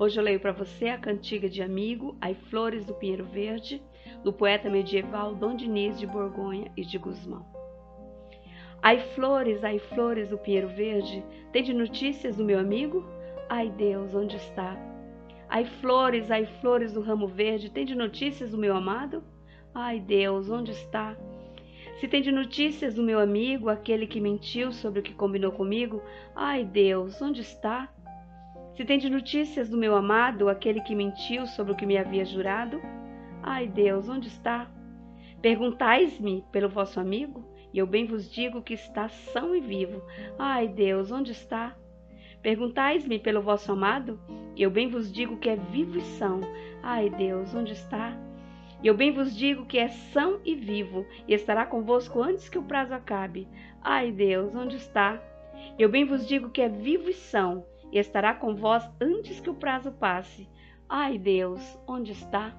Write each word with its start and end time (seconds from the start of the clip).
Hoje 0.00 0.18
eu 0.18 0.24
leio 0.24 0.40
para 0.40 0.52
você 0.52 0.86
a 0.86 0.96
cantiga 0.96 1.46
de 1.46 1.60
amigo, 1.60 2.16
Ai 2.22 2.34
Flores 2.48 2.86
do 2.86 2.94
Pinheiro 2.94 3.26
Verde, 3.26 3.82
do 4.24 4.32
poeta 4.32 4.70
medieval 4.70 5.34
Dom 5.34 5.54
Diniz 5.54 5.98
de 5.98 6.06
Borgonha 6.06 6.72
e 6.74 6.86
de 6.86 6.96
Guzmão. 6.96 7.44
Ai 8.82 8.98
flores, 9.14 9.62
ai 9.62 9.78
flores 9.78 10.30
do 10.30 10.38
Pinheiro 10.38 10.68
Verde, 10.68 11.22
tem 11.52 11.62
de 11.62 11.74
notícias 11.74 12.36
do 12.36 12.44
meu 12.46 12.58
amigo? 12.58 13.04
Ai 13.46 13.68
Deus, 13.68 14.14
onde 14.14 14.36
está? 14.36 14.74
Ai 15.50 15.66
flores, 15.66 16.30
ai 16.30 16.46
flores 16.62 16.94
do 16.94 17.02
ramo 17.02 17.28
verde, 17.28 17.70
tem 17.70 17.84
de 17.84 17.94
notícias 17.94 18.52
do 18.52 18.56
meu 18.56 18.74
amado? 18.74 19.22
Ai 19.74 20.00
Deus, 20.00 20.48
onde 20.48 20.70
está? 20.70 21.14
Se 22.00 22.08
tem 22.08 22.22
de 22.22 22.32
notícias 22.32 22.94
do 22.94 23.02
meu 23.02 23.20
amigo, 23.20 23.68
aquele 23.68 24.06
que 24.06 24.18
mentiu 24.18 24.72
sobre 24.72 25.00
o 25.00 25.02
que 25.02 25.12
combinou 25.12 25.52
comigo, 25.52 26.02
ai 26.34 26.64
Deus, 26.64 27.20
onde 27.20 27.42
está? 27.42 27.92
Se 28.80 28.84
tem 28.86 28.98
de 28.98 29.10
notícias 29.10 29.68
do 29.68 29.76
meu 29.76 29.94
amado, 29.94 30.48
aquele 30.48 30.80
que 30.80 30.94
mentiu 30.94 31.46
sobre 31.46 31.74
o 31.74 31.76
que 31.76 31.84
me 31.84 31.98
havia 31.98 32.24
jurado? 32.24 32.80
Ai 33.42 33.68
Deus, 33.68 34.08
onde 34.08 34.28
está? 34.28 34.70
Perguntais-me 35.42 36.46
pelo 36.50 36.66
vosso 36.66 36.98
amigo, 36.98 37.44
e 37.74 37.78
eu 37.78 37.86
bem 37.86 38.06
vos 38.06 38.32
digo 38.32 38.62
que 38.62 38.72
está 38.72 39.06
são 39.10 39.54
e 39.54 39.60
vivo. 39.60 40.02
Ai 40.38 40.66
Deus, 40.66 41.12
onde 41.12 41.32
está? 41.32 41.76
Perguntais-me 42.40 43.18
pelo 43.18 43.42
vosso 43.42 43.70
amado, 43.70 44.18
e 44.56 44.62
eu 44.62 44.70
bem 44.70 44.88
vos 44.88 45.12
digo 45.12 45.36
que 45.36 45.50
é 45.50 45.56
vivo 45.56 45.98
e 45.98 46.02
são. 46.16 46.40
Ai 46.82 47.10
Deus, 47.10 47.54
onde 47.54 47.74
está? 47.74 48.16
E 48.82 48.86
eu 48.86 48.94
bem 48.94 49.12
vos 49.12 49.36
digo 49.36 49.66
que 49.66 49.76
é 49.76 49.88
são 49.88 50.40
e 50.42 50.54
vivo, 50.54 51.04
e 51.28 51.34
estará 51.34 51.66
convosco 51.66 52.22
antes 52.22 52.48
que 52.48 52.56
o 52.56 52.62
prazo 52.62 52.94
acabe. 52.94 53.46
Ai 53.82 54.10
Deus, 54.10 54.54
onde 54.54 54.76
está? 54.76 55.22
Eu 55.78 55.90
bem 55.90 56.06
vos 56.06 56.26
digo 56.26 56.48
que 56.48 56.62
é 56.62 56.68
vivo 56.70 57.10
e 57.10 57.12
são, 57.12 57.66
e 57.92 57.98
estará 57.98 58.34
com 58.34 58.54
vós 58.54 58.88
antes 59.00 59.40
que 59.40 59.50
o 59.50 59.54
prazo 59.54 59.92
passe. 59.92 60.48
Ai 60.88 61.18
Deus, 61.18 61.60
onde 61.86 62.12
está? 62.12 62.54